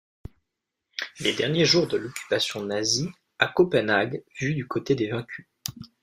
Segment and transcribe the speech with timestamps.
[1.19, 5.45] Les derniers jours de l'occupation nazie à Copenhague, vus du côté des vaincus.